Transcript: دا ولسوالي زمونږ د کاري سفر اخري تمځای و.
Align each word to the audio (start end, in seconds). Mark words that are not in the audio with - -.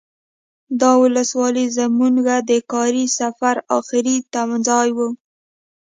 دا 0.81 0.91
ولسوالي 1.03 1.65
زمونږ 1.77 2.15
د 2.49 2.51
کاري 2.71 3.05
سفر 3.19 3.55
اخري 3.79 4.15
تمځای 4.33 4.89
و. 4.97 4.99